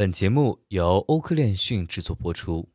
[0.00, 2.66] 本节目由欧科链讯制作播出。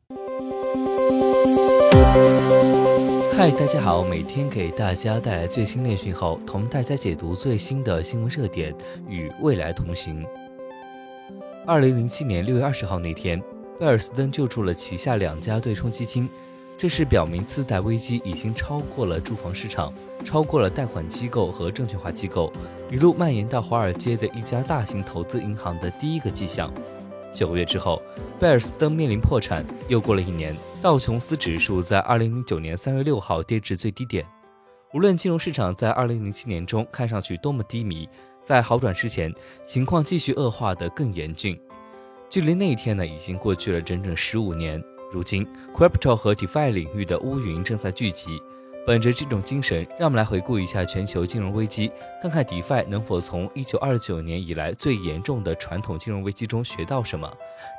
[3.36, 8.72] 嗨，大家好，每天给大家带来最新链讯后，同大家解读最新的新闻热点，
[9.08, 10.24] 与未来同行。
[11.66, 13.42] 二零零七年六月二十号那天，
[13.80, 16.28] 贝尔斯登救助了旗下两家对冲基金。
[16.78, 19.92] 这是表明次贷危机已经超过了住房市场，
[20.24, 22.52] 超过了贷款机构和证券化机构，
[22.88, 26.72] 一路蔓延到华尔街的一家大型投资银行的第一个迹象。
[27.36, 28.02] 九个月之后，
[28.40, 29.62] 贝尔斯登面临破产。
[29.88, 34.26] 又过了一年，道琼斯指数在二零零九年三月六号跌至最低点。
[34.94, 38.08] 无论金融市场在二零零七年中看上去多么低迷，
[38.42, 39.30] 在好转之前，
[39.66, 41.60] 情况继续恶化得更严峻。
[42.30, 44.82] 距离那一天呢，已经过去了整整十五年。
[45.12, 48.40] 如今，Crypto 和 DeFi 领域的乌云正在聚集。
[48.86, 51.90] 本着这种精神，让我们来回顾一下全球金融危机，
[52.22, 57.28] 看看 DeFi 能否从1929年以来最严重的传统金融危机中学到什么。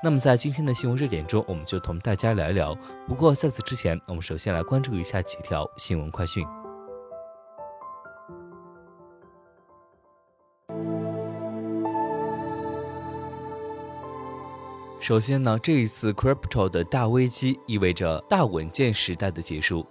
[0.03, 2.75] 那么，在今天的新闻热点中，我们就同大家聊一聊。
[3.07, 6.45] 不过，在此之前，我们首先来关注一下几条新闻快讯。
[14.99, 19.87] 首先呢，这一次 crypto 的大危机意味着大稳健时代的结束。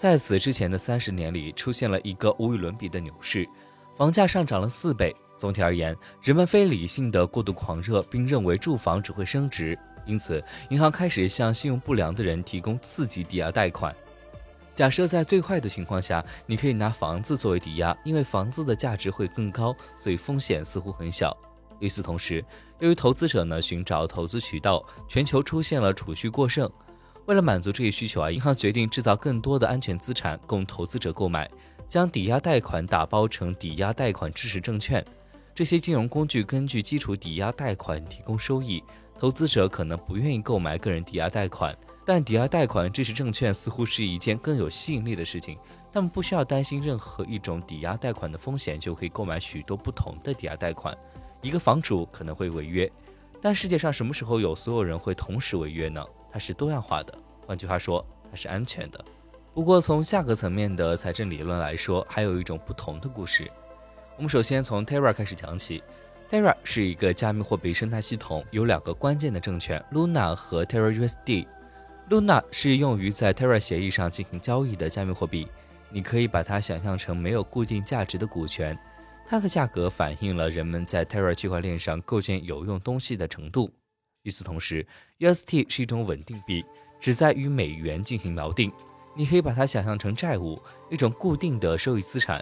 [0.00, 3.46] 在此之前的三十年里，出现了一个无与伦比的牛市，
[3.94, 5.14] 房价上涨了四倍。
[5.36, 13.94] 总体而言，人们非理性的过度狂热，并认为住房只会升值，因此银行开始向信用不良的人提供刺激抵押贷款。
[14.72, 21.36] 假设在最坏的情况下，你可以拿房子作为抵押，因为房子的价值会更高，所以风险似乎很小。
[21.78, 22.42] 与此同时，
[22.78, 26.70] 由于投资者呢寻找投资渠道，全球出现了储蓄过剩。
[27.30, 31.48] 为了满足这一需求啊，银行决定制造更多的安全资产供投资者购买，
[31.86, 35.04] 将抵押贷款打包成抵押贷款支持证券。
[35.54, 38.82] 这些金融工具根据基础抵押贷款提供收益。
[39.16, 41.72] 投资者可能不愿意购买个人抵押贷款，
[42.04, 45.56] 但抵押贷款支持证券似乎是一件更有吸引力的事情。
[45.92, 50.98] 他们不需要担心任何一种抵押贷款的风险，就可以购买许多不同的抵押贷款。
[51.42, 52.90] 一个房主可能会违约，
[53.40, 56.04] 但世界上什么时候有所有人会同时违约呢？
[56.32, 57.12] 它是多样化的，
[57.46, 59.04] 换句话说，它是安全的。
[59.52, 63.50] 不过从价格层面的财政理论来说，还有一种不同的故事。
[64.16, 65.82] 我们首先从 Terra 开始讲起。
[66.30, 71.46] Terra 是一个加密货币生态系统，有两个关键的证券：Luna 和 Terra USD。
[72.08, 75.48] Luna 是用于在 Terra 协议上进行交易的加密货币，
[75.90, 78.78] 你可以把它想象成没有固定价值的股权。
[79.26, 83.68] 它的价格反映了人们在 Terra 区块链上构建有用东西的程度。
[84.22, 84.86] 与此同时
[85.18, 86.64] ，UST 是一种稳定币，
[87.00, 88.70] 旨在与美元进行锚定。
[89.16, 90.60] 你可以把它想象成债务，
[90.90, 92.40] 一种固定的收益资产。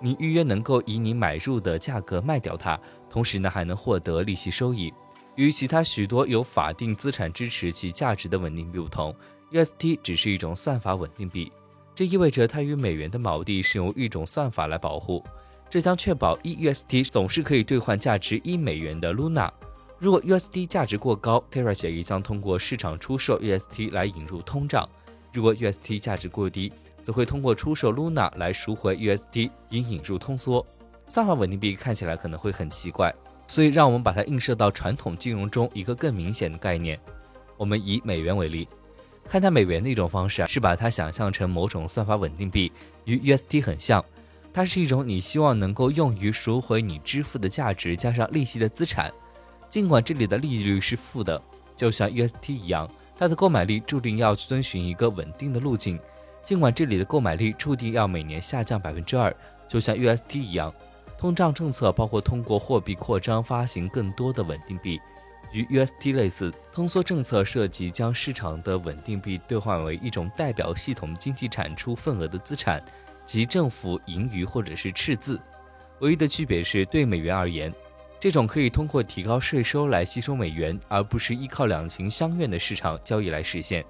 [0.00, 4.92] 你预约能够以你买入的价格卖掉它，同时呢还能获得利息收益。
[5.36, 9.14] 与其他许多有法定资产支持其价值的稳定币不同
[9.52, 11.50] ，UST 只是一种算法稳定币。
[11.94, 15.24] 这意味着它与美元的锚定是由一种算法来保护。
[15.68, 19.50] 这将确保一 UST 总是可以兑换价值一美元的 Luna。
[20.00, 24.88] 如果 USD 价值过高，Terra 协议将通过市场出售 UST 来引入通胀；
[25.30, 26.72] 如果 UST 价值过低，
[27.02, 30.66] 则会通过出售 Luna 来赎回 USD，以引入通缩。
[31.06, 33.14] 算法稳定币看起来可能会很奇怪，
[33.46, 36.98] 所以让我们把它映射到传统金融中一个更明显的概念。
[37.58, 38.66] 我们以美元为例，
[39.26, 42.72] 看待美元的一种方式是把它想象成某种算法稳定币，
[43.04, 44.02] 与 UST 很像。
[44.50, 49.12] 它是一种你希望能够用于赎回你支付的价值加上利息的资产，
[49.70, 51.40] 尽管这里的利率是负的，
[51.76, 55.98] 就像 UST 一样，它的购买力注定要遵循一个稳定的路径。
[56.42, 59.34] 尽管这里的购买力注定要每年下降百分之二，
[59.68, 60.74] 就像 UST 一样，
[61.16, 65.00] 通胀政策包括通过货币扩张发行更多的稳定币，
[65.52, 66.52] 与 UST 类似。
[66.72, 72.84] 通缩政策涉及将市场的稳定币兑换为一种代表系统经济产出份额的资产。
[73.26, 75.40] 及政府盈余或者是赤字，
[76.00, 77.72] 唯一的区别是对美元而言，
[78.20, 83.82] 这种可以通过提高税收来吸收美元，而不是依靠两情相悦的市场交易来实现。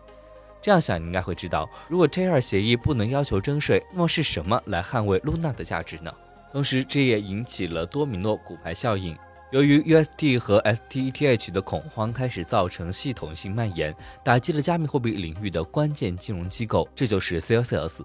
[0.62, 6.14] 这样想，你应该会知道，如果 T2 协议不能要求征税，那么是什么来捍卫 Luna 的价值呢？
[6.52, 9.16] 同时，这也引起了多米诺骨牌效应。
[9.50, 18.02] 由于 UST 和 STETH 的恐慌开始造成系统性蔓延，打击了加密货币领域的关键金融机构，这就是 Celsius。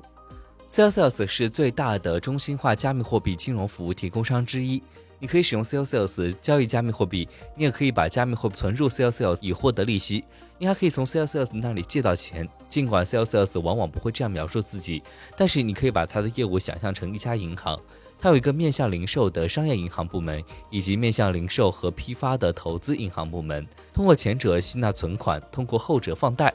[0.68, 4.82] Celsius 是最大的中心化加密货币金融服务提供商之一。
[5.26, 10.24] 你可以使用 Celsius 交易加密货币，你也可以把加密货币存入 Celsius 以获得利息。
[10.60, 12.48] 你还可以从 Celsius 那里借到钱。
[12.70, 15.02] 尽管 Celsius 往往不会这样描述自己，
[15.36, 17.76] 但是你可以把它的业务想象成一家银行。
[18.20, 23.68] 它有一个面向零售的商业银行部门，以及面向零售和批发的投资银行部门。
[23.92, 26.54] 通过前者吸纳存款，通过后者放贷。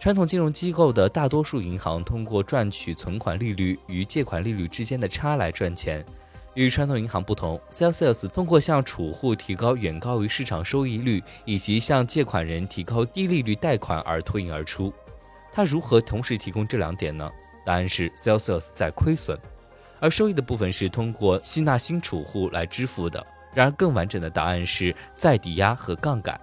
[0.00, 6.02] 传统金融机构的大多数银行通过赚取存款利率与借款利率之间的差来赚钱。
[6.54, 14.92] 与传统银行不同，Celsius 通过向储户提高远高于市场收益率，以及向借款人提高低利率贷款而脱颖而出。
[15.52, 17.30] 它如何同时提供这两点呢？
[17.64, 19.38] 答案是 Celsius 在亏损。
[20.00, 23.24] 而收益的部分是通过吸纳新储户来支付的。
[23.52, 26.40] 然而，更完整的答案是再抵押和杠杆。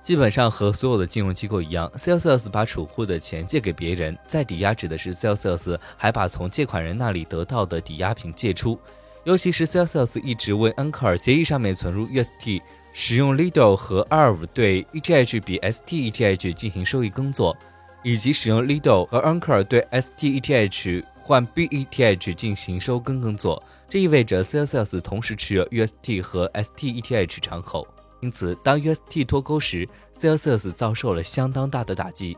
[0.00, 8.78] 基本上和所有的金融机构一样，Celsius 把储户的钱借给别人，再抵押指的是 Celsius 还把从借款人那里得到的抵押品借出。
[9.28, 12.62] 尤其是 Celsius 一直为 Anchor 协议上面存入 UST，
[12.94, 17.54] 使用 Lido 和 r v 对 ETH 比 STETH 进行收益耕作，
[18.02, 21.04] 以及使用 Lido 和 Anchor 对 STETH。
[21.20, 27.86] 换 BETH 进行收耕耕作，这意味着 Celsius 同时持有 UST 和 STETH 敞口，
[28.22, 29.86] 因此当 UST 脱钩时
[30.18, 32.34] ，Celsius 遭受了相当大的打击。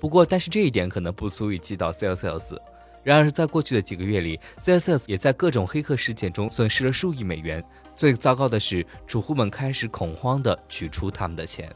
[0.00, 2.56] 不过，但是这一点可能不足以击倒 Celsius。
[3.02, 5.04] 然而，在过去的几个月里，C.S.S.
[5.10, 7.62] 也在各种黑客事件中损失了数亿美元。
[7.96, 11.70] 最糟糕的是，储户们开始恐慌地取出他们的钱。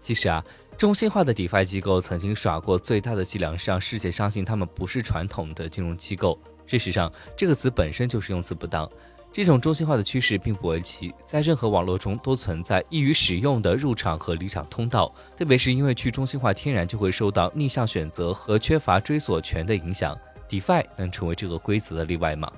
[0.00, 0.44] 其实啊。
[0.76, 6.36] 中心化的 DeFi 机构曾经耍过最大的伎俩，是让世界相信他们不是传统的金融机构。
[6.66, 8.90] 事实上，这个词本身就是用词不当。
[9.32, 20.18] 这种中心化的趋势并不为奇，在任何网络中都存在易于使用的入场和离场通道，特别是因为去中心化天然就会受到逆向选择和缺乏追索权的影响。
[20.48, 22.50] DeFi 能成为这个规则的例外吗？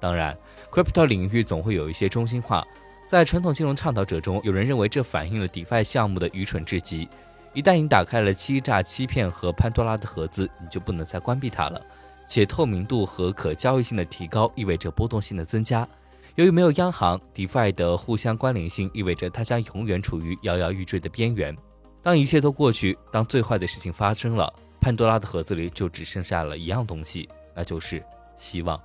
[0.00, 0.36] 当然
[0.70, 2.66] ，Crypto 领域总会有一些中心化。
[3.08, 7.08] 在传统金融倡导者中，有人认为这反映了 DeFi 项目的愚蠢至极。
[7.54, 11.80] 一旦你打开了欺诈、欺骗和潘多拉的盒子，你就不能再关闭它了。
[12.26, 15.88] 且透明度和可交易性的提高意味着波动性的增加。
[16.34, 21.56] 由于没有央行，DeFi 的互相关联性意味着它将永远处于摇摇欲坠的边缘。
[22.02, 28.02] 当一切都过去，当最坏的事情发生了，潘多拉的盒子里就只剩下了一样东西，那就是
[28.36, 28.80] 希望。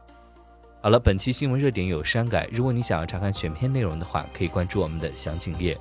[0.82, 5.78] 好了，本期新闻热点有删改，如果你想要查看全篇内容的话，可以关注我们的详情页。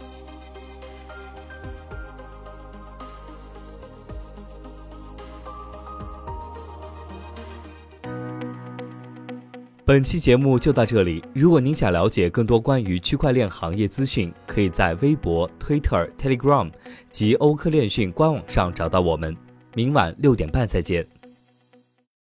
[9.85, 11.23] 本期节目就到这里。
[11.35, 16.71] 如果您想了解更多关于区块链行业资讯，可以在微博、Twitter、Telegram
[17.11, 19.37] 及欧科链讯官网上找到我们。
[19.75, 21.07] 明晚六点半再见。